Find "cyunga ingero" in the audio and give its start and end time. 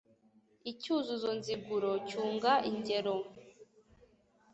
2.07-3.15